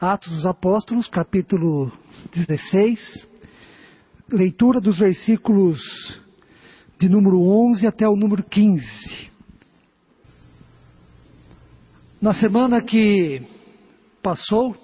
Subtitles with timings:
[0.00, 1.92] Atos dos Apóstolos, capítulo
[2.32, 3.28] 16,
[4.30, 5.78] leitura dos versículos
[6.98, 9.30] de número 11 até o número 15.
[12.18, 13.42] Na semana que
[14.22, 14.74] passou,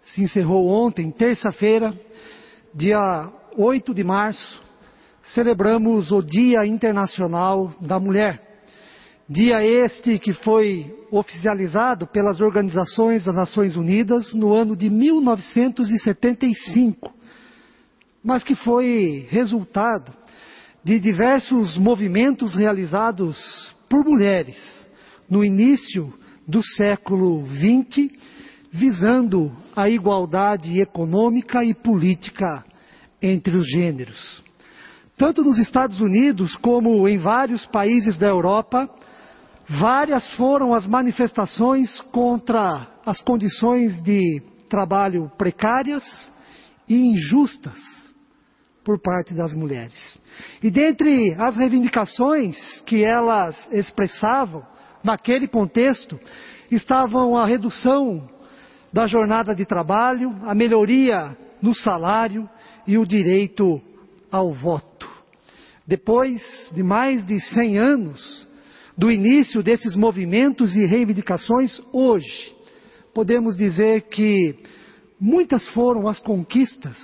[0.00, 1.96] se encerrou ontem, terça-feira,
[2.74, 4.60] dia 8 de março,
[5.22, 8.51] celebramos o Dia Internacional da Mulher.
[9.28, 17.14] Dia este que foi oficializado pelas organizações das Nações Unidas no ano de 1975,
[18.22, 20.12] mas que foi resultado
[20.82, 23.38] de diversos movimentos realizados
[23.88, 24.88] por mulheres
[25.30, 26.12] no início
[26.46, 28.10] do século XX,
[28.72, 32.64] visando a igualdade econômica e política
[33.20, 34.42] entre os gêneros.
[35.22, 38.90] Tanto nos Estados Unidos como em vários países da Europa,
[39.68, 46.02] várias foram as manifestações contra as condições de trabalho precárias
[46.88, 47.78] e injustas
[48.84, 50.18] por parte das mulheres.
[50.60, 54.66] E dentre as reivindicações que elas expressavam,
[55.04, 56.18] naquele contexto,
[56.68, 58.28] estavam a redução
[58.92, 62.50] da jornada de trabalho, a melhoria no salário
[62.88, 63.80] e o direito
[64.32, 64.91] ao voto.
[65.92, 66.40] Depois
[66.74, 68.48] de mais de 100 anos
[68.96, 72.56] do início desses movimentos e reivindicações, hoje,
[73.12, 74.56] podemos dizer que
[75.20, 76.96] muitas foram as conquistas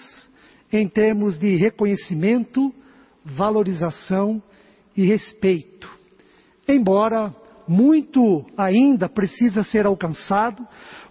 [0.72, 2.72] em termos de reconhecimento,
[3.26, 4.42] valorização
[4.96, 5.86] e respeito.
[6.66, 7.36] Embora
[7.68, 10.66] muito ainda precisa ser alcançado,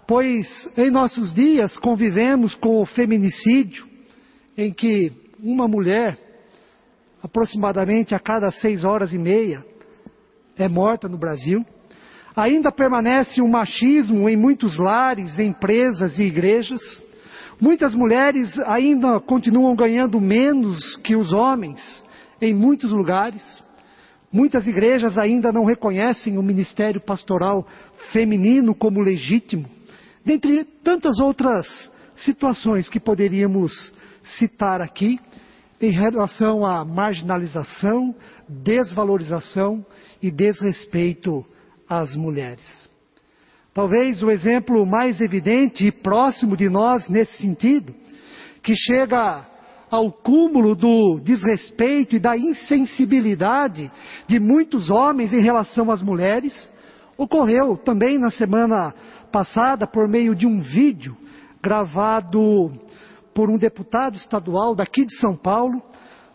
[0.08, 3.88] pois em nossos dias convivemos com o feminicídio,
[4.58, 6.27] em que uma mulher,
[7.28, 9.64] aproximadamente a cada seis horas e meia,
[10.58, 11.64] é morta no Brasil.
[12.36, 16.82] Ainda permanece o machismo em muitos lares, empresas e igrejas.
[17.60, 22.04] Muitas mulheres ainda continuam ganhando menos que os homens
[22.42, 23.64] em muitos lugares.
[24.32, 27.68] Muitas igrejas ainda não reconhecem o ministério pastoral
[28.12, 29.68] feminino como legítimo,
[30.24, 33.94] dentre tantas outras situações que poderíamos
[34.38, 35.20] citar aqui
[35.82, 38.16] em relação à marginalização,
[38.48, 39.86] desvalorização
[40.22, 41.46] e desrespeito
[41.88, 42.90] às mulheres.
[43.74, 47.94] Talvez o exemplo mais evidente e próximo de nós nesse sentido,
[48.64, 49.46] que chega
[49.90, 53.92] ao cúmulo do desrespeito e da insensibilidade
[54.28, 56.72] de muitos homens em relação às mulheres,
[57.18, 58.94] ocorreu também na semana
[59.32, 61.16] passada por meio de um vídeo
[61.62, 62.72] gravado
[63.38, 65.80] por um deputado estadual daqui de São Paulo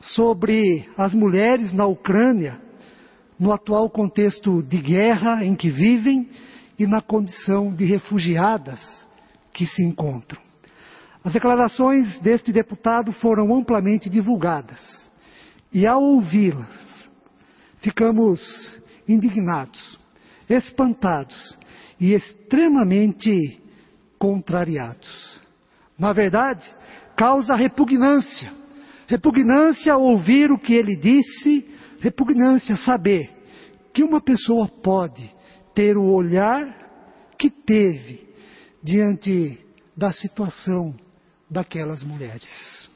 [0.01, 2.61] sobre as mulheres na Ucrânia,
[3.37, 6.31] no atual contexto de guerra em que vivem
[6.79, 8.81] e na condição de refugiadas
[9.53, 10.41] que se encontram.
[11.25, 15.11] As declarações deste deputado foram amplamente divulgadas.
[15.73, 17.11] E ao ouvi-las,
[17.81, 19.99] ficamos indignados,
[20.49, 21.59] espantados
[21.99, 23.61] e extremamente
[24.21, 25.43] contrariados.
[25.99, 26.65] Na verdade,
[27.22, 28.53] causa repugnância.
[29.06, 31.65] Repugnância ouvir o que ele disse,
[32.00, 33.31] repugnância saber
[33.94, 35.32] que uma pessoa pode
[35.72, 36.66] ter o olhar
[37.38, 38.28] que teve
[38.82, 39.56] diante
[39.97, 40.97] da situação
[41.49, 42.88] daquelas mulheres.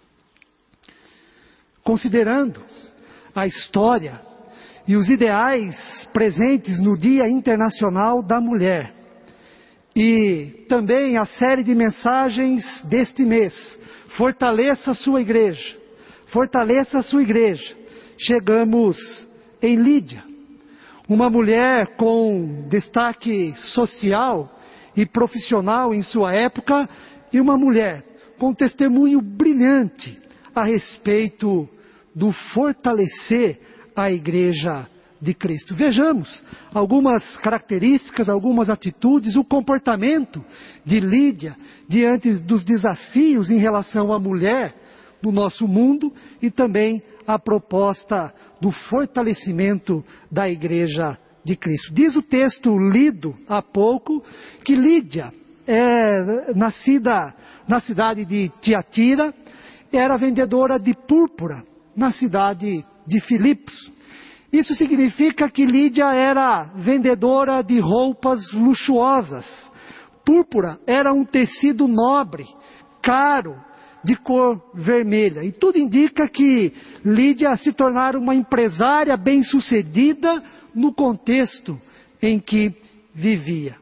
[1.84, 2.60] Considerando
[3.32, 4.20] a história
[4.88, 8.92] e os ideais presentes no Dia Internacional da Mulher
[9.94, 13.54] e também a série de mensagens deste mês,
[14.10, 15.76] fortaleça a sua igreja,
[16.28, 17.76] fortaleça a sua igreja.
[18.18, 18.96] Chegamos
[19.60, 20.24] em Lídia,
[21.08, 24.50] uma mulher com destaque social
[24.96, 26.88] e profissional em sua época
[27.32, 28.04] e uma mulher
[28.38, 30.18] com testemunho brilhante
[30.54, 31.68] a respeito
[32.14, 33.60] do fortalecer
[33.94, 34.88] a igreja
[35.20, 35.74] de Cristo.
[35.74, 40.44] Vejamos algumas características, algumas atitudes, o comportamento
[40.84, 41.56] de Lídia
[41.88, 44.74] diante dos desafios em relação à mulher
[45.22, 51.94] do nosso mundo e também a proposta do fortalecimento da igreja de Cristo.
[51.94, 54.22] Diz o texto lido há pouco
[54.64, 55.32] que Lídia
[55.66, 57.34] é nascida
[57.68, 59.34] na cidade de Tiatira,
[59.92, 61.64] era vendedora de púrpura
[61.96, 63.92] na cidade de Filipos.
[64.56, 69.44] Isso significa que Lídia era vendedora de roupas luxuosas.
[70.24, 72.46] Púrpura era um tecido nobre,
[73.02, 73.54] caro,
[74.02, 75.44] de cor vermelha.
[75.44, 76.72] E tudo indica que
[77.04, 80.42] Lídia se tornara uma empresária bem-sucedida
[80.74, 81.78] no contexto
[82.22, 82.72] em que
[83.14, 83.76] vivia.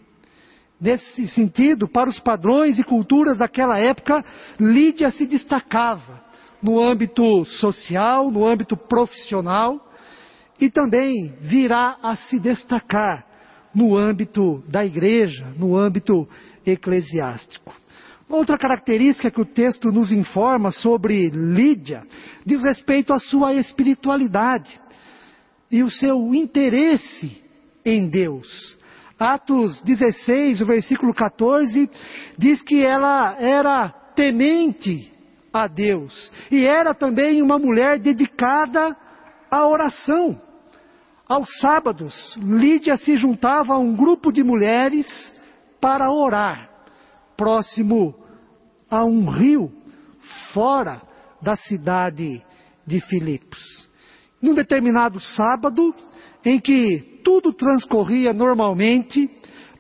[0.81, 4.25] Nesse sentido, para os padrões e culturas daquela época,
[4.59, 6.21] Lídia se destacava
[6.61, 9.94] no âmbito social, no âmbito profissional
[10.61, 13.25] e também virá a se destacar
[13.75, 16.29] no âmbito da igreja, no âmbito
[16.65, 17.75] eclesiástico.
[18.29, 22.05] Outra característica que o texto nos informa sobre Lídia
[22.45, 24.81] diz respeito à sua espiritualidade
[25.71, 27.43] e o seu interesse
[27.85, 28.79] em Deus.
[29.19, 31.89] Atos 16, o versículo 14,
[32.39, 35.13] diz que ela era temente
[35.53, 38.97] a Deus e era também uma mulher dedicada
[39.55, 40.37] à oração.
[41.29, 45.07] Aos sábados, Lídia se juntava a um grupo de mulheres
[45.81, 46.69] para orar,
[47.37, 48.17] próximo
[48.91, 49.73] a um rio,
[50.53, 51.01] fora
[51.41, 52.43] da cidade
[52.85, 53.89] de Filipos.
[54.43, 55.95] Num determinado sábado,
[56.45, 59.31] em que tudo transcorria normalmente,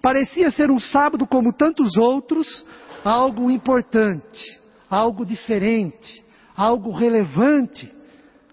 [0.00, 2.64] parecia ser um sábado como tantos outros,
[3.04, 4.40] algo importante,
[4.88, 6.24] algo diferente,
[6.56, 7.92] algo relevante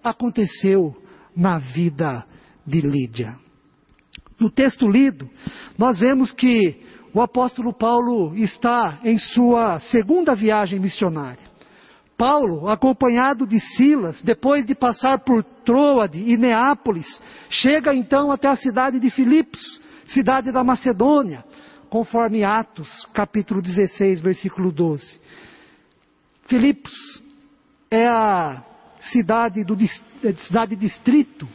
[0.03, 0.95] aconteceu
[1.36, 2.25] na vida
[2.66, 3.36] de Lídia.
[4.39, 5.30] No texto lido,
[5.78, 6.75] nós vemos que
[7.13, 11.51] o apóstolo Paulo está em sua segunda viagem missionária.
[12.18, 18.56] Paulo, acompanhado de Silas, depois de passar por Troade e Neápolis, chega então até a
[18.56, 21.44] cidade de Filipos, cidade da Macedônia,
[21.89, 25.19] conforme Atos, capítulo 16, versículo 12.
[26.44, 26.94] Filipos
[27.89, 28.63] é a
[29.01, 29.75] cidade do
[30.38, 31.48] cidade distrito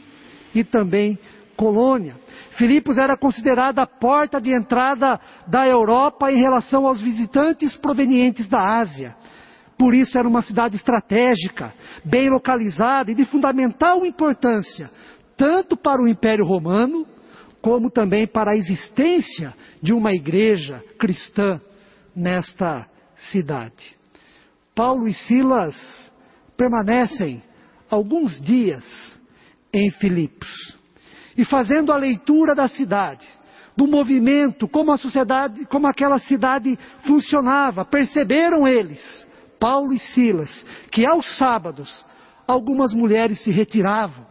[0.53, 1.17] e também
[1.55, 2.15] colônia.
[2.51, 8.77] Filipos era considerada a porta de entrada da Europa em relação aos visitantes provenientes da
[8.77, 9.15] Ásia.
[9.77, 11.73] Por isso era uma cidade estratégica,
[12.03, 14.89] bem localizada e de fundamental importância,
[15.35, 17.05] tanto para o Império Romano,
[17.61, 21.59] como também para a existência de uma igreja cristã
[22.15, 23.95] nesta cidade.
[24.73, 26.11] Paulo e Silas
[26.57, 27.41] permanecem
[27.89, 28.83] alguns dias
[29.71, 30.77] em Filipos.
[31.37, 33.27] E fazendo a leitura da cidade,
[33.75, 39.27] do movimento, como a sociedade, como aquela cidade funcionava, perceberam eles,
[39.59, 42.05] Paulo e Silas, que aos sábados
[42.47, 44.25] algumas mulheres se retiravam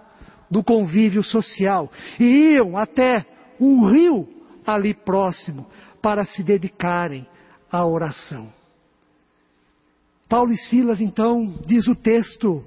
[0.50, 3.24] do convívio social e iam até
[3.60, 4.28] um rio
[4.66, 5.66] ali próximo
[6.02, 7.26] para se dedicarem
[7.70, 8.55] à oração.
[10.28, 12.64] Paulo e Silas, então, diz o texto,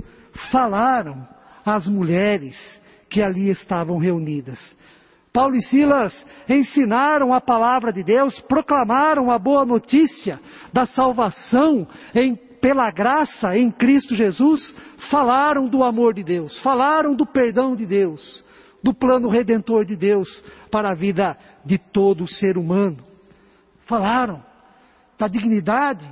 [0.52, 1.28] falaram
[1.66, 4.78] às mulheres que ali estavam reunidas.
[5.34, 10.40] Paulo e Silas ensinaram a palavra de Deus, proclamaram a boa notícia
[10.74, 14.76] da salvação em, pela graça em Cristo Jesus,
[15.12, 18.44] falaram do amor de Deus, falaram do perdão de Deus,
[18.84, 22.98] do plano redentor de Deus para a vida de todo ser humano.
[23.86, 24.44] Falaram
[25.18, 26.10] da dignidade,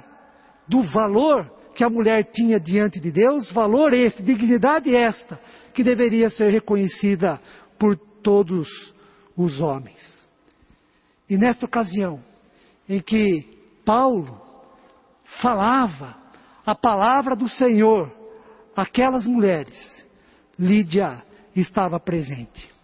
[0.67, 5.39] do valor que a mulher tinha diante de Deus, valor este, dignidade esta,
[5.73, 7.39] que deveria ser reconhecida
[7.77, 8.67] por todos
[9.35, 10.27] os homens.
[11.29, 12.19] E nesta ocasião,
[12.89, 13.45] em que
[13.85, 14.41] Paulo
[15.41, 16.15] falava
[16.65, 18.11] a palavra do Senhor
[18.75, 20.05] àquelas mulheres,
[20.57, 21.23] Lídia
[21.55, 22.76] estava presente.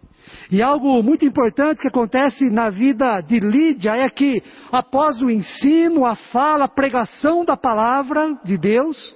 [0.51, 6.05] E algo muito importante que acontece na vida de Lídia é que, após o ensino,
[6.05, 9.15] a fala, a pregação da palavra de Deus,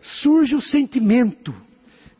[0.00, 1.54] surge o sentimento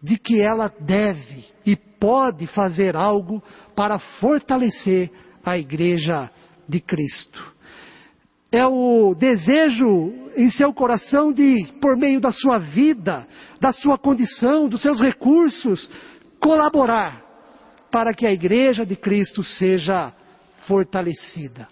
[0.02, 3.43] de que ela deve e pode fazer algo
[3.75, 5.11] para fortalecer
[5.45, 6.31] a igreja
[6.69, 7.59] de Cristo.
[8.50, 13.26] É o desejo em seu coração de, por meio da sua vida,
[13.61, 15.90] da sua condição, dos seus recursos,
[16.40, 17.28] colaborar
[17.90, 20.12] para que a igreja de Cristo seja
[20.66, 21.68] fortalecida.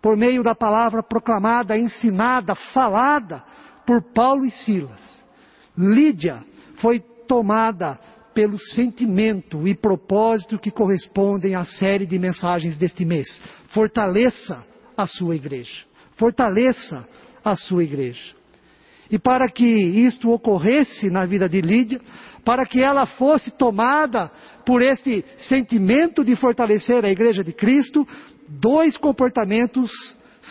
[0.00, 3.42] Por meio da palavra proclamada, ensinada, falada
[3.86, 5.26] por Paulo e Silas,
[5.76, 6.44] Lídia
[6.76, 7.98] foi tomada
[8.32, 13.40] pelo sentimento e propósito que correspondem à série de mensagens deste mês.
[13.70, 14.64] Fortaleça
[14.96, 15.84] a sua igreja.
[16.16, 17.08] Fortaleça
[17.44, 18.37] a sua igreja.
[19.10, 22.00] E para que isto ocorresse na vida de Lídia,
[22.44, 24.30] para que ela fosse tomada
[24.66, 28.06] por este sentimento de fortalecer a igreja de Cristo,
[28.48, 29.90] dois comportamentos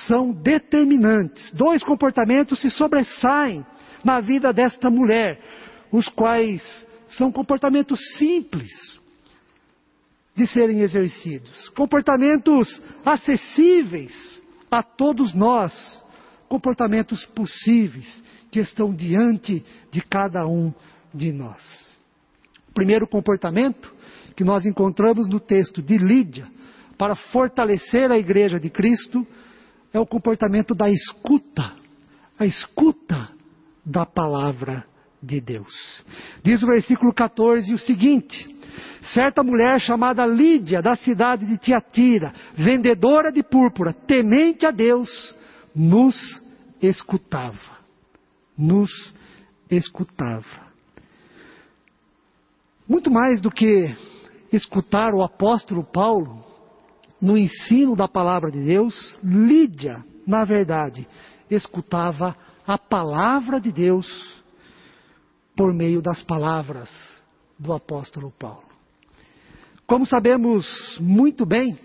[0.07, 1.53] são determinantes.
[1.53, 3.65] Dois comportamentos se sobressaem
[4.03, 5.39] na vida desta mulher,
[5.91, 8.99] os quais são comportamentos simples
[10.35, 16.03] de serem exercidos, comportamentos acessíveis a todos nós,
[16.47, 20.74] comportamentos possíveis que estão diante de cada um
[21.13, 21.98] de nós.
[22.70, 23.94] O primeiro comportamento
[24.36, 26.48] que nós encontramos no texto de Lídia
[26.98, 29.25] para fortalecer a igreja de Cristo
[29.94, 31.74] é o comportamento da escuta,
[32.38, 33.30] a escuta
[33.86, 34.86] da palavra
[35.22, 36.04] de Deus.
[36.44, 38.48] Diz o versículo 14 o seguinte:
[39.01, 45.36] certa mulher chamada Lídia, da cidade de Tiatira, vendedora de púrpura, temente a Deus,
[45.75, 46.16] nos
[46.82, 47.76] escutava.
[48.57, 48.91] Nos
[49.69, 50.67] escutava.
[52.87, 53.93] Muito mais do que
[54.51, 56.43] escutar o apóstolo Paulo
[57.21, 61.07] no ensino da palavra de Deus, Lídia, na verdade,
[61.49, 62.35] escutava
[62.65, 64.07] a palavra de Deus
[65.55, 66.89] por meio das palavras
[67.57, 68.67] do apóstolo Paulo.
[69.87, 71.79] Como sabemos muito bem,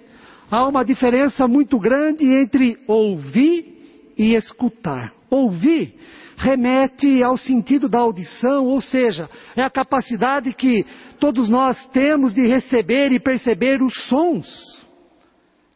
[0.50, 3.71] há uma diferença muito grande entre ouvir
[4.16, 5.12] e escutar.
[5.30, 5.94] Ouvir
[6.36, 10.84] remete ao sentido da audição, ou seja, é a capacidade que
[11.18, 14.46] todos nós temos de receber e perceber os sons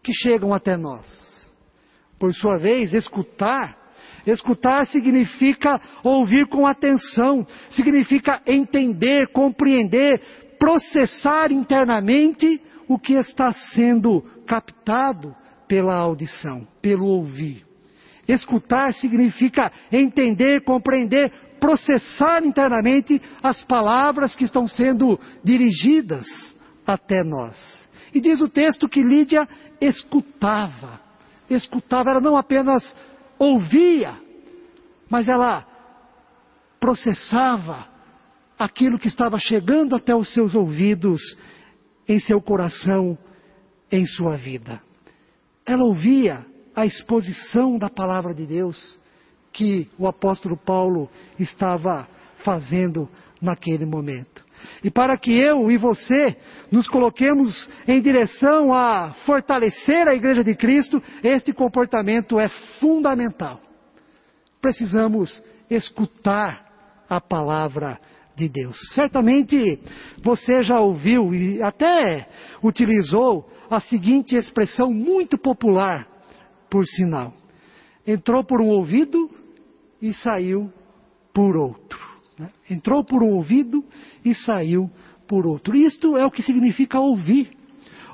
[0.03, 1.55] que chegam até nós.
[2.19, 3.87] Por sua vez, escutar
[4.27, 10.21] Escutar significa ouvir com atenção, significa entender, compreender,
[10.59, 15.35] processar internamente o que está sendo captado
[15.69, 17.66] pela audição, pelo ouvir.
[18.29, 26.27] Escutar significa entender, compreender, processar internamente as palavras que estão sendo dirigidas
[26.87, 27.89] até nós.
[28.13, 29.49] E diz o texto que Lídia
[29.81, 31.01] escutava.
[31.49, 32.97] Escutava, ela não apenas
[33.39, 34.15] ouvia,
[35.09, 35.65] mas ela
[36.81, 37.87] processava
[38.59, 41.21] aquilo que estava chegando até os seus ouvidos,
[42.09, 43.17] em seu coração,
[43.91, 44.81] em sua vida.
[45.65, 46.45] Ela ouvia
[46.77, 48.99] a exposição da palavra de Deus
[49.51, 52.07] que o apóstolo Paulo estava
[52.45, 53.09] fazendo
[53.41, 54.45] naquele momento.
[54.85, 56.37] E para que eu e você
[56.71, 63.61] nos coloquemos em direção a fortalecer a Igreja de Cristo, este comportamento é fundamental.
[64.61, 66.67] Precisamos escutar
[67.09, 67.99] a palavra
[68.35, 68.77] de Deus.
[68.93, 69.81] Certamente
[70.23, 72.29] você já ouviu e até
[72.63, 76.07] utilizou a seguinte expressão muito popular,
[76.71, 77.33] por sinal:
[78.07, 79.31] entrou por um ouvido
[80.01, 80.73] e saiu
[81.33, 81.99] por outro.
[82.39, 82.51] Né?
[82.71, 83.85] Entrou por um ouvido
[84.25, 84.91] e saiu
[85.27, 85.77] por outro.
[85.77, 87.51] Isto é o que significa ouvir.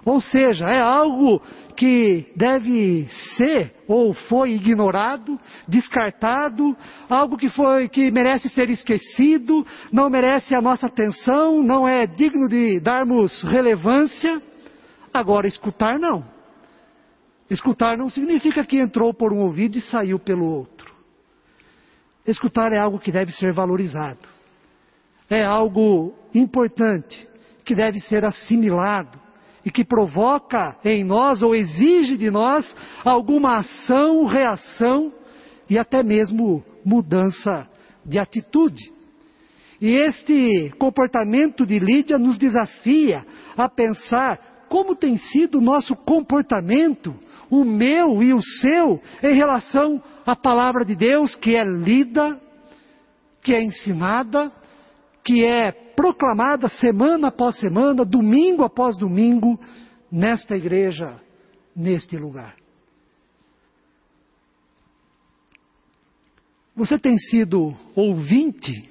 [0.04, 1.40] Ou seja, é algo
[1.76, 3.06] que deve
[3.36, 6.76] ser ou foi ignorado, descartado,
[7.08, 12.48] algo que foi que merece ser esquecido, não merece a nossa atenção, não é digno
[12.48, 14.42] de darmos relevância.
[15.14, 16.24] Agora escutar não.
[17.52, 20.90] Escutar não significa que entrou por um ouvido e saiu pelo outro.
[22.26, 24.26] Escutar é algo que deve ser valorizado.
[25.28, 27.28] É algo importante
[27.62, 29.20] que deve ser assimilado
[29.66, 35.12] e que provoca em nós ou exige de nós alguma ação, reação
[35.68, 37.68] e até mesmo mudança
[38.02, 38.90] de atitude.
[39.78, 43.26] E este comportamento de Lídia nos desafia
[43.58, 47.14] a pensar como tem sido o nosso comportamento,
[47.52, 52.40] o meu e o seu, em relação à palavra de Deus que é lida,
[53.42, 54.50] que é ensinada,
[55.22, 59.60] que é proclamada semana após semana, domingo após domingo,
[60.10, 61.20] nesta igreja,
[61.76, 62.56] neste lugar.
[66.74, 68.90] Você tem sido ouvinte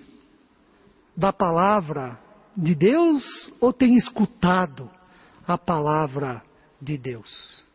[1.18, 2.20] da palavra
[2.56, 3.24] de Deus
[3.60, 4.88] ou tem escutado
[5.48, 6.44] a palavra
[6.80, 7.71] de Deus?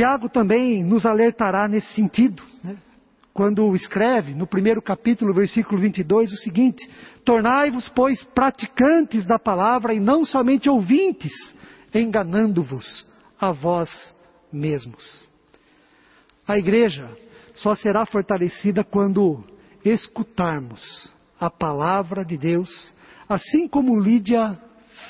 [0.00, 2.42] Tiago também nos alertará nesse sentido.
[2.64, 2.74] Né?
[3.34, 6.90] quando escreve no primeiro capítulo, versículo 22, o seguinte:
[7.22, 11.54] Tornai-vos, pois, praticantes da palavra e não somente ouvintes,
[11.94, 13.06] enganando-vos
[13.38, 14.14] a vós
[14.50, 15.28] mesmos.
[16.48, 17.06] A igreja
[17.54, 19.44] só será fortalecida quando
[19.84, 22.94] escutarmos a palavra de Deus,
[23.28, 24.58] assim como Lídia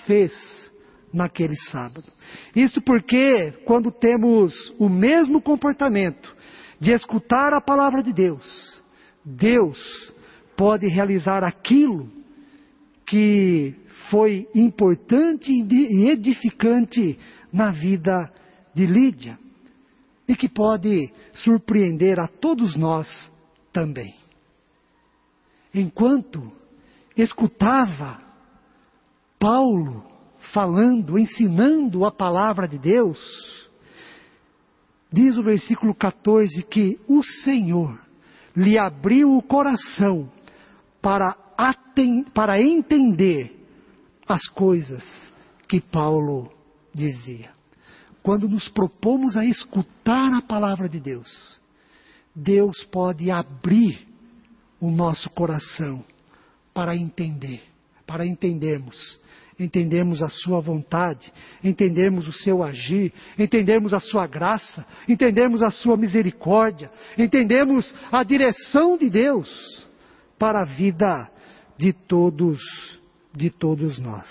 [0.04, 0.69] fez
[1.12, 2.06] naquele sábado.
[2.54, 6.34] Isso porque, quando temos o mesmo comportamento,
[6.80, 8.82] de escutar a palavra de Deus,
[9.24, 9.78] Deus
[10.56, 12.10] pode realizar aquilo
[13.06, 13.74] que
[14.10, 17.18] foi importante e edificante
[17.52, 18.32] na vida
[18.74, 19.38] de Lídia
[20.26, 23.08] e que pode surpreender a todos nós
[23.72, 24.14] também.
[25.74, 26.52] Enquanto
[27.16, 28.20] escutava
[29.38, 30.09] Paulo
[30.52, 33.18] falando, ensinando a palavra de Deus,
[35.12, 37.98] Diz o versículo 14 que o Senhor
[38.56, 40.30] lhe abriu o coração
[41.02, 41.36] para,
[42.32, 43.56] para entender
[44.28, 45.32] as coisas
[45.68, 46.52] que Paulo
[46.94, 47.50] dizia.
[48.22, 51.60] quando nos propomos a escutar a palavra de Deus,
[52.34, 54.06] Deus pode abrir
[54.78, 56.04] o nosso coração
[56.74, 57.62] para entender,
[58.06, 59.20] para entendermos,
[59.60, 61.30] entendermos a sua vontade,
[61.62, 68.96] entendermos o seu agir, entendermos a sua graça, entendermos a sua misericórdia, entendermos a direção
[68.96, 69.86] de Deus
[70.38, 71.30] para a vida
[71.76, 72.58] de todos,
[73.34, 74.26] de todos nós.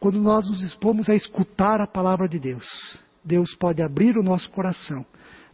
[0.00, 2.66] Quando nós nos expomos a escutar a palavra de Deus,
[3.22, 5.04] Deus pode abrir o nosso coração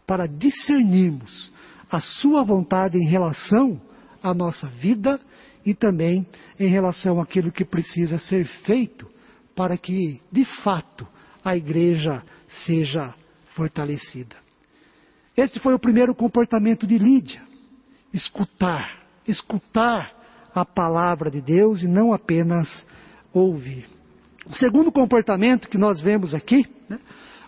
[0.07, 1.53] para discernirmos
[1.91, 3.81] a sua vontade em relação
[4.23, 5.21] à nossa vida
[5.69, 6.27] e também
[6.59, 9.07] em relação àquilo que precisa ser feito
[9.55, 11.07] para que, de fato,
[11.45, 12.23] a igreja
[12.65, 13.15] seja
[13.49, 14.35] fortalecida.
[15.37, 17.43] Este foi o primeiro comportamento de Lídia:
[18.15, 20.11] escutar, escutar
[20.55, 22.87] a palavra de Deus e não apenas
[23.31, 23.85] ouvir.
[24.47, 26.99] O segundo comportamento que nós vemos aqui, né,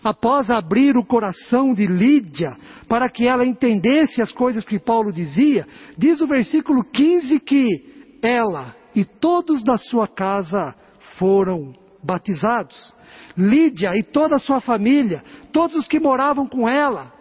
[0.03, 2.55] após abrir o coração de Lídia
[2.87, 8.75] para que ela entendesse as coisas que Paulo dizia, diz o versículo 15 que ela
[8.95, 10.75] e todos da sua casa
[11.17, 11.73] foram
[12.03, 12.93] batizados.
[13.37, 17.11] Lídia e toda a sua família, todos os que moravam com ela,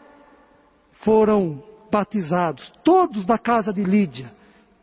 [1.04, 2.72] foram batizados.
[2.84, 4.32] Todos da casa de Lídia,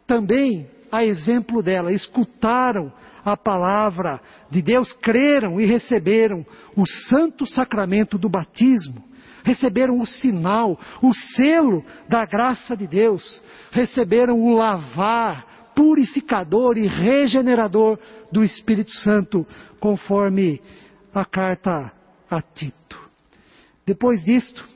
[0.06, 2.92] também a exemplo dela, escutaram
[3.26, 6.46] a palavra de Deus, creram e receberam
[6.76, 9.04] o santo sacramento do batismo,
[9.44, 18.00] receberam o sinal, o selo da graça de Deus, receberam o lavar purificador e regenerador
[18.32, 19.46] do Espírito Santo,
[19.80, 20.60] conforme
[21.14, 21.94] a carta
[22.28, 23.00] a Tito.
[23.86, 24.68] Depois disto,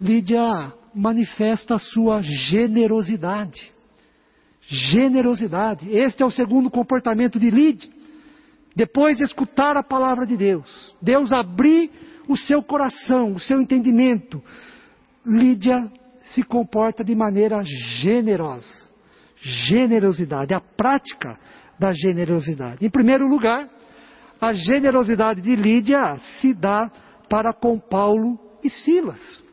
[0.00, 3.72] Lídia manifesta a sua generosidade
[4.64, 5.88] generosidade.
[5.90, 7.90] Este é o segundo comportamento de Lídia.
[8.74, 11.90] Depois de escutar a palavra de Deus, Deus abrir
[12.26, 14.42] o seu coração, o seu entendimento,
[15.26, 15.90] Lídia
[16.24, 17.62] se comporta de maneira
[18.00, 18.90] generosa.
[19.42, 21.36] Generosidade, a prática
[21.76, 22.86] da generosidade.
[22.86, 23.68] Em primeiro lugar,
[24.40, 26.88] a generosidade de Lídia se dá
[27.28, 29.44] para com Paulo e Silas.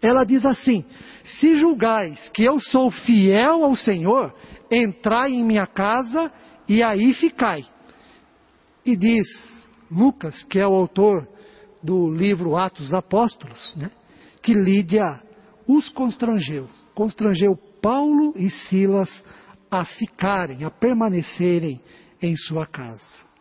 [0.00, 0.84] Ela diz assim:
[1.22, 4.34] Se julgais que eu sou fiel ao Senhor,
[4.68, 6.32] entrai em minha casa
[6.68, 7.64] e aí ficai.
[8.84, 9.28] E diz
[9.88, 11.28] Lucas, que é o autor
[11.80, 13.88] do livro Atos dos Apóstolos, né,
[14.42, 15.20] que Lídia
[15.68, 19.10] os constrangeu, constrangeu Paulo e Silas
[19.70, 21.80] a ficarem, a permanecerem
[22.22, 23.32] em sua casa.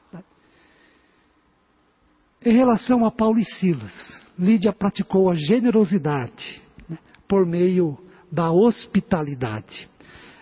[2.44, 7.96] Em relação a Paulo e Silas, Lídia praticou a generosidade né, por meio
[8.32, 9.88] da hospitalidade.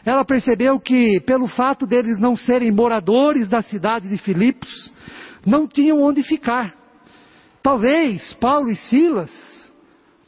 [0.06, 4.94] Ela percebeu que, pelo fato deles não serem moradores da cidade de Filipos,
[5.46, 6.74] não tinham onde ficar.
[7.62, 9.59] Talvez Paulo e Silas,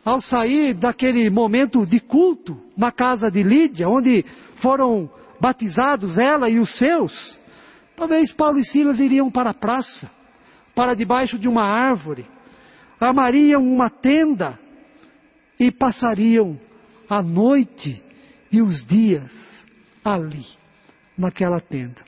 [0.03, 4.25] ao sair daquele momento de culto na casa de Lídia, onde
[4.57, 5.09] foram
[5.39, 7.39] batizados ela e os seus,
[7.95, 10.09] talvez Paulo e Silas iriam para a praça,
[10.75, 12.25] para debaixo de uma árvore,
[12.99, 14.59] amariam uma tenda
[15.59, 16.59] e passariam
[17.09, 18.01] a noite
[18.51, 19.31] e os dias
[20.03, 20.45] ali,
[21.21, 22.01] naquela tenda.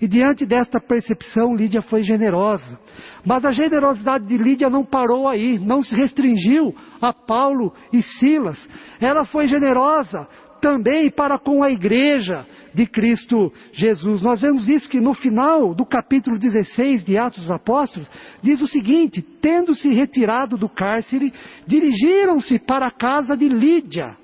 [0.00, 2.78] E diante desta percepção, Lídia foi generosa.
[3.24, 8.66] Mas a generosidade de Lídia não parou aí, não se restringiu a Paulo e Silas.
[9.00, 10.26] Ela foi generosa
[10.60, 14.22] também para com a igreja de Cristo Jesus.
[14.22, 18.08] Nós vemos isso que no final do capítulo 16 de Atos dos Apóstolos,
[18.42, 21.32] diz o seguinte: tendo se retirado do cárcere,
[21.66, 24.16] dirigiram-se para a casa de Lídia,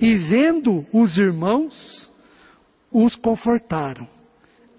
[0.00, 2.01] e vendo os irmãos,
[2.92, 4.08] os confortaram.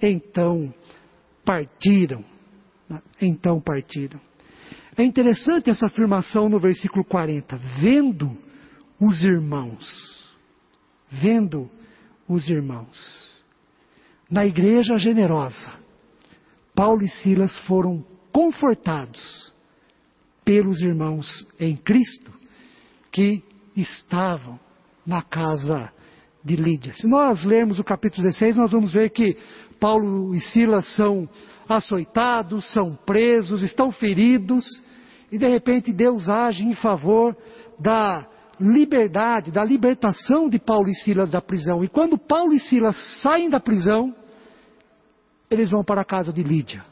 [0.01, 0.73] Então
[1.45, 2.23] partiram.
[3.21, 4.19] Então partiram.
[4.95, 7.57] É interessante essa afirmação no versículo 40.
[7.79, 8.37] Vendo
[8.99, 10.13] os irmãos
[11.13, 11.69] vendo
[12.27, 13.43] os irmãos.
[14.29, 15.71] Na igreja generosa,
[16.73, 19.53] Paulo e Silas foram confortados
[20.43, 22.31] pelos irmãos em Cristo
[23.11, 23.43] que
[23.75, 24.59] estavam
[25.05, 25.91] na casa
[26.43, 26.93] de Lídia.
[26.93, 29.37] Se nós lermos o capítulo 16, nós vamos ver que
[29.79, 31.27] Paulo e Silas são
[31.67, 34.65] açoitados, são presos, estão feridos,
[35.31, 37.35] e de repente Deus age em favor
[37.79, 38.27] da
[38.59, 41.83] liberdade, da libertação de Paulo e Silas da prisão.
[41.83, 44.13] E quando Paulo e Silas saem da prisão,
[45.49, 46.83] eles vão para a casa de Lídia.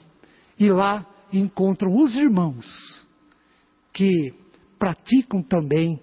[0.57, 2.65] E lá encontram os irmãos
[3.93, 4.33] que
[4.79, 6.01] praticam também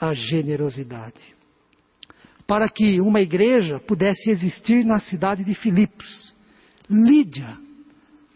[0.00, 1.35] a generosidade.
[2.46, 6.34] Para que uma igreja pudesse existir na cidade de Filipos,
[6.88, 7.58] Lídia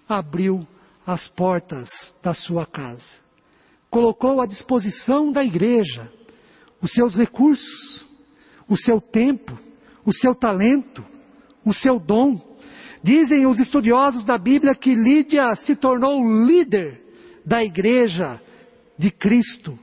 [0.08, 0.66] abriu
[1.06, 1.88] as portas
[2.22, 3.20] da sua casa.
[3.88, 6.10] colocou à disposição da igreja
[6.80, 8.06] os seus recursos,
[8.68, 9.58] o seu tempo,
[10.04, 11.04] o seu talento,
[11.64, 12.40] o seu dom.
[13.02, 17.02] Dizem os estudiosos da Bíblia que Lídia se tornou líder
[17.44, 18.40] da igreja
[18.96, 19.76] de Cristo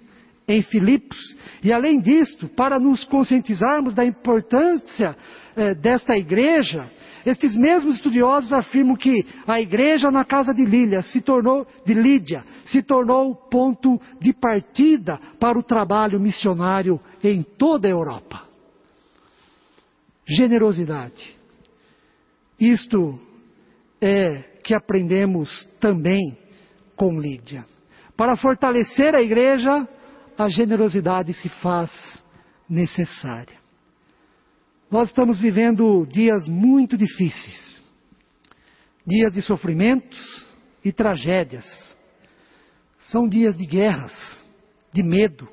[0.47, 1.17] em Filipos.
[1.63, 5.15] E além disto, para nos conscientizarmos da importância
[5.55, 6.89] eh, desta igreja,
[7.25, 12.45] estes mesmos estudiosos afirmam que a igreja na casa de Lília se tornou, de Lídia,
[12.63, 18.43] se tornou ponto de partida para o trabalho missionário em toda a Europa.
[20.25, 21.35] Generosidade.
[22.57, 23.19] Isto
[23.99, 26.37] é que aprendemos também
[26.95, 27.65] com Lídia.
[28.15, 29.87] Para fortalecer a igreja,
[30.37, 32.23] a generosidade se faz
[32.69, 33.57] necessária.
[34.89, 37.81] Nós estamos vivendo dias muito difíceis,
[39.05, 40.45] dias de sofrimentos
[40.83, 41.65] e tragédias.
[42.99, 44.43] São dias de guerras,
[44.93, 45.47] de medo,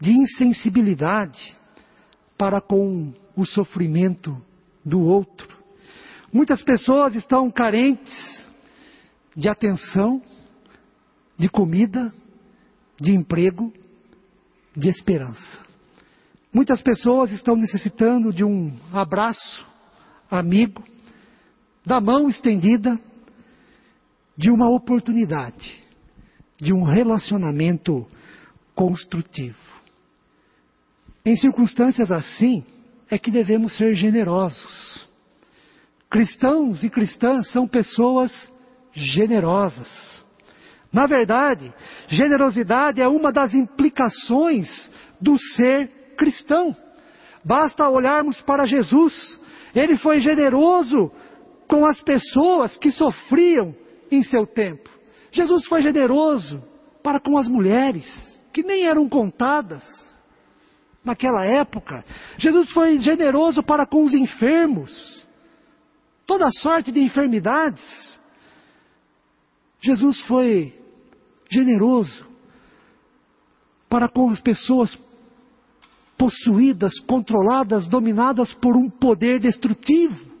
[0.00, 1.56] de insensibilidade
[2.36, 4.40] para com o sofrimento
[4.84, 5.56] do outro.
[6.32, 8.46] Muitas pessoas estão carentes
[9.36, 10.22] de atenção,
[11.38, 12.12] de comida,
[13.00, 13.72] de emprego,
[14.76, 15.64] de esperança.
[16.52, 19.66] Muitas pessoas estão necessitando de um abraço
[20.30, 20.84] amigo,
[21.84, 22.98] da mão estendida,
[24.36, 25.82] de uma oportunidade,
[26.60, 28.06] de um relacionamento
[28.74, 29.56] construtivo.
[31.24, 32.64] Em circunstâncias assim,
[33.10, 35.08] é que devemos ser generosos.
[36.10, 38.50] Cristãos e cristãs são pessoas
[38.92, 40.16] generosas
[40.96, 41.74] na verdade,
[42.08, 46.74] generosidade é uma das implicações do ser cristão.
[47.44, 49.38] Basta olharmos para Jesus.
[49.74, 51.12] Ele foi generoso
[51.68, 53.74] com as pessoas que sofriam
[54.10, 54.88] em seu tempo.
[55.30, 56.64] Jesus foi generoso
[57.02, 58.08] para com as mulheres,
[58.50, 59.84] que nem eram contadas
[61.04, 62.02] naquela época.
[62.38, 65.28] Jesus foi generoso para com os enfermos,
[66.26, 68.18] toda sorte de enfermidades.
[69.78, 70.85] Jesus foi
[71.50, 72.26] generoso
[73.88, 74.98] para com as pessoas
[76.18, 80.34] possuídas, controladas, dominadas por um poder destrutivo.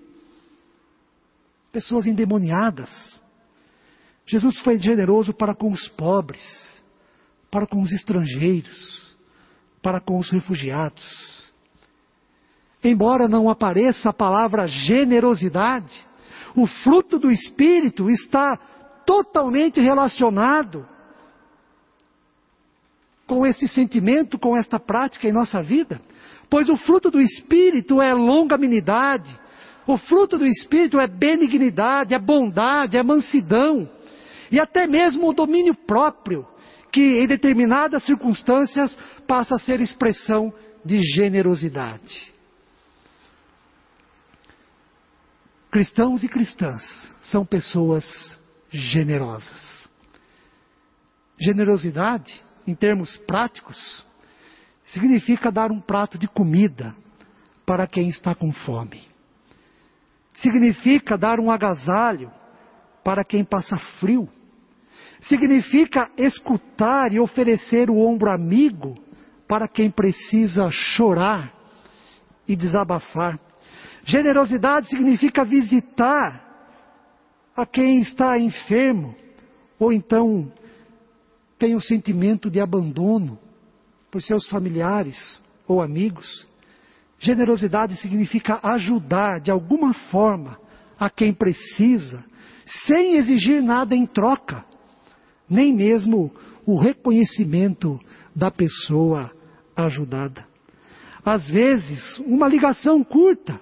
[1.70, 3.20] Pessoas endemoniadas.
[4.26, 6.42] Jesus foi generoso para com os pobres,
[7.50, 9.16] para com os estrangeiros,
[9.82, 11.44] para com os refugiados.
[12.82, 16.04] Embora não apareça a palavra generosidade,
[16.56, 18.56] o fruto do Espírito está
[19.04, 20.86] totalmente relacionado
[23.26, 26.00] com esse sentimento, com esta prática em nossa vida?
[26.48, 29.38] Pois o fruto do Espírito é longanimidade,
[29.86, 33.88] o fruto do Espírito é benignidade, é bondade, é mansidão
[34.50, 36.46] e até mesmo o domínio próprio,
[36.92, 40.52] que em determinadas circunstâncias passa a ser expressão
[40.84, 42.32] de generosidade.
[45.70, 48.38] Cristãos e cristãs são pessoas
[48.70, 49.88] generosas.
[51.38, 54.04] Generosidade em termos práticos,
[54.84, 56.94] significa dar um prato de comida
[57.64, 59.02] para quem está com fome.
[60.34, 62.30] Significa dar um agasalho
[63.02, 64.28] para quem passa frio.
[65.22, 68.94] Significa escutar e oferecer o ombro amigo
[69.48, 71.52] para quem precisa chorar
[72.46, 73.38] e desabafar.
[74.04, 76.44] Generosidade significa visitar
[77.56, 79.16] a quem está enfermo
[79.78, 80.52] ou então
[81.58, 83.38] tem o sentimento de abandono
[84.10, 86.46] por seus familiares ou amigos.
[87.18, 90.58] Generosidade significa ajudar de alguma forma
[90.98, 92.24] a quem precisa,
[92.86, 94.64] sem exigir nada em troca,
[95.48, 96.32] nem mesmo
[96.66, 97.98] o reconhecimento
[98.34, 99.30] da pessoa
[99.74, 100.44] ajudada.
[101.24, 103.60] Às vezes, uma ligação curta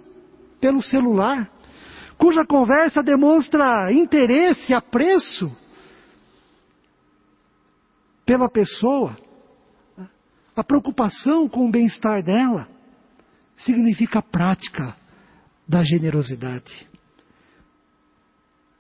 [0.61, 1.51] pelo celular,
[2.19, 5.64] cuja conversa demonstra interesse, apreço
[8.25, 9.17] pela pessoa,
[10.57, 12.69] a preocupação com o bem-estar dela,
[13.57, 14.95] significa a prática
[15.67, 16.87] da generosidade.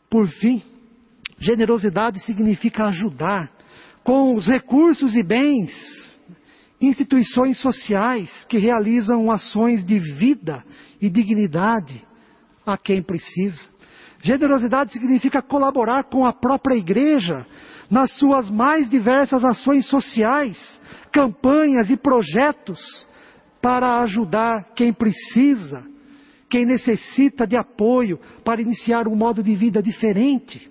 [0.09, 0.62] Por fim,
[1.38, 3.50] generosidade significa ajudar
[4.02, 6.20] com os recursos e bens
[6.80, 10.64] instituições sociais que realizam ações de vida
[11.00, 12.04] e dignidade
[12.66, 13.72] a quem precisa.
[14.22, 17.46] Generosidade significa colaborar com a própria igreja
[17.90, 20.81] nas suas mais diversas ações sociais,
[21.12, 23.07] campanhas e projetos
[23.61, 25.85] para ajudar quem precisa,
[26.51, 30.70] quem necessita de apoio para iniciar um modo de vida diferente.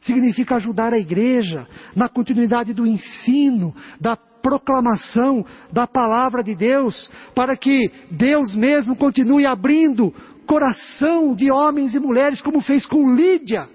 [0.00, 7.56] significa ajudar a igreja na continuidade do ensino, da proclamação da palavra de Deus, para
[7.56, 10.14] que Deus mesmo continue abrindo
[10.46, 13.68] coração de homens e mulheres, como fez com Lídia,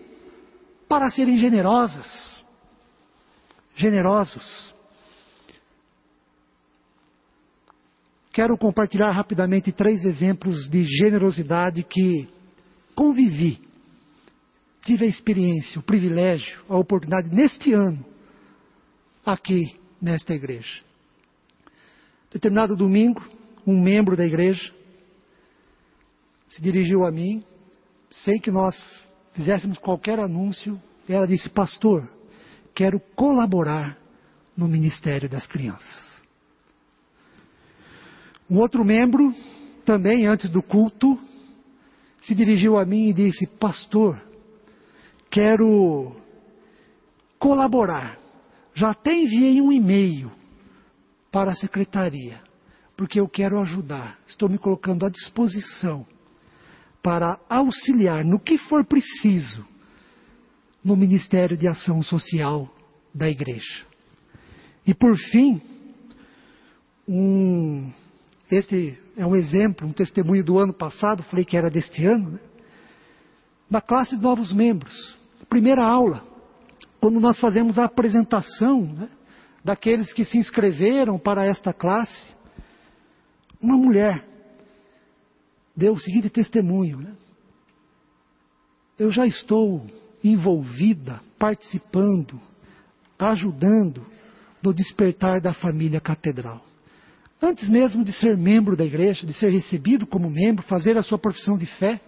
[0.87, 2.40] para serem generosas.
[3.75, 4.75] Generosos.
[8.33, 12.29] Quero compartilhar rapidamente três exemplos de generosidade que
[12.95, 13.59] convivi.
[14.83, 18.03] Tive a experiência, o privilégio, a oportunidade neste ano,
[19.25, 20.81] aqui nesta igreja.
[22.31, 23.21] Determinado domingo,
[23.67, 24.73] um membro da igreja
[26.49, 27.43] se dirigiu a mim,
[28.09, 28.75] sem que nós
[29.33, 32.09] fizéssemos qualquer anúncio, ela disse: Pastor,
[32.81, 33.95] quero colaborar
[34.57, 36.25] no ministério das crianças.
[38.49, 39.35] Um outro membro,
[39.85, 41.15] também antes do culto,
[42.23, 44.19] se dirigiu a mim e disse: Pastor,
[45.29, 46.15] quero
[47.37, 48.17] colaborar
[48.73, 50.31] já até enviei um e-mail
[51.31, 52.41] para a secretaria,
[52.97, 54.17] porque eu quero ajudar.
[54.25, 56.03] Estou me colocando à disposição
[57.03, 59.70] para auxiliar no que for preciso
[60.83, 62.67] no Ministério de Ação Social
[63.13, 63.85] da Igreja.
[64.85, 65.61] E por fim,
[67.07, 67.91] um,
[68.49, 72.39] este é um exemplo, um testemunho do ano passado, falei que era deste ano, né?
[73.69, 75.17] na classe de novos membros,
[75.47, 76.31] primeira aula
[77.01, 79.09] quando nós fazemos a apresentação né,
[79.63, 82.35] daqueles que se inscreveram para esta classe,
[83.59, 84.23] uma mulher
[85.75, 87.15] deu o seguinte testemunho: né?
[88.99, 89.83] Eu já estou
[90.23, 92.39] envolvida, participando,
[93.17, 94.05] ajudando
[94.61, 96.63] no despertar da família catedral.
[97.41, 101.17] Antes mesmo de ser membro da igreja, de ser recebido como membro, fazer a sua
[101.17, 101.99] profissão de fé,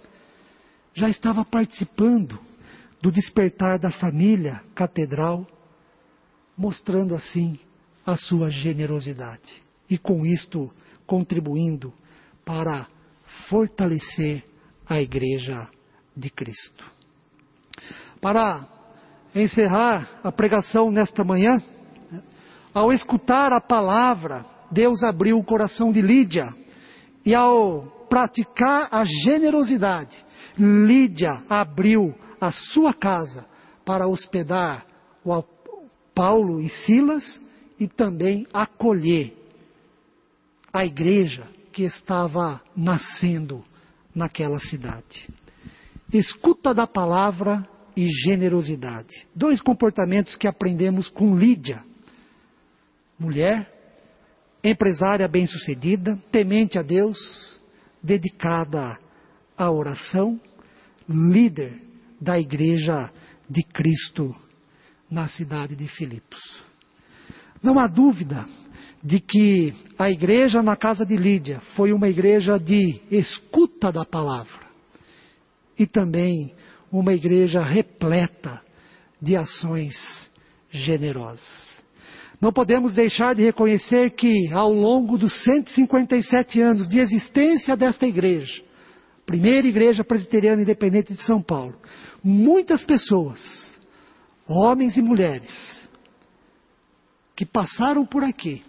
[0.94, 2.40] já estava participando
[3.02, 5.48] do despertar da família catedral,
[6.56, 7.60] mostrando assim
[8.06, 10.72] a sua generosidade e com isto
[11.06, 11.94] contribuindo
[12.46, 12.88] para
[13.50, 14.44] fortalecer
[14.86, 15.68] a Igreja
[16.16, 16.86] de Cristo.
[18.24, 18.66] Para
[19.36, 21.62] encerrar a pregação nesta manhã,
[22.74, 26.56] ao escutar a palavra, Deus abriu o coração de Lídia
[27.26, 30.26] e ao praticar a generosidade,
[30.58, 33.46] Lídia abriu a sua casa
[33.84, 34.86] para hospedar
[36.16, 37.42] Paulo e Silas
[37.78, 39.36] e também acolher
[40.72, 43.66] a igreja que estava nascendo
[44.16, 45.28] naquela cidade.
[46.14, 49.28] Escuta da palavra e generosidade.
[49.36, 51.84] Dois comportamentos que aprendemos com Lídia.
[53.20, 53.72] Mulher,
[54.64, 57.18] empresária bem-sucedida, temente a Deus,
[58.02, 58.98] dedicada
[59.58, 60.40] à oração,
[61.08, 61.82] líder
[62.20, 63.12] da igreja
[63.50, 64.36] de Cristo
[65.10, 66.40] na cidade de Filipos.
[67.62, 68.46] Não há dúvida
[69.04, 74.64] de que a igreja na casa de Lídia foi uma igreja de escuta da palavra
[75.78, 76.54] e também
[77.00, 78.62] uma igreja repleta
[79.20, 79.96] de ações
[80.70, 81.82] generosas.
[82.40, 88.62] Não podemos deixar de reconhecer que, ao longo dos 157 anos de existência desta igreja,
[89.26, 91.76] primeira igreja presbiteriana independente de São Paulo,
[92.24, 93.80] muitas pessoas,
[94.48, 95.90] homens e mulheres,
[97.36, 98.62] que passaram por aqui,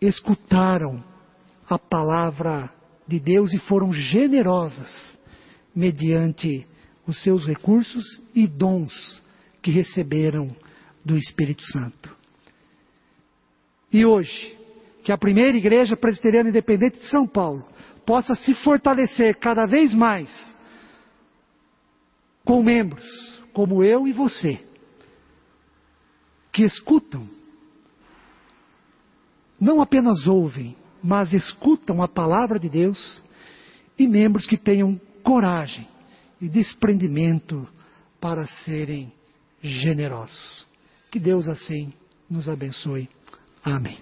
[0.00, 1.02] escutaram
[1.68, 2.70] a palavra
[3.08, 5.18] de Deus e foram generosas
[5.74, 6.66] mediante
[7.06, 9.22] os seus recursos e dons
[9.62, 10.54] que receberam
[11.04, 12.14] do Espírito Santo.
[13.92, 14.56] E hoje,
[15.02, 17.66] que a primeira igreja presbiteriana independente de São Paulo
[18.06, 20.56] possa se fortalecer cada vez mais
[22.44, 23.04] com membros
[23.52, 24.60] como eu e você,
[26.52, 27.28] que escutam,
[29.60, 33.22] não apenas ouvem, mas escutam a palavra de Deus,
[33.96, 35.86] e membros que tenham coragem
[36.40, 37.66] e desprendimento
[38.20, 39.12] para serem
[39.62, 40.66] generosos.
[41.10, 41.92] Que Deus assim
[42.28, 43.08] nos abençoe.
[43.62, 43.98] Amém.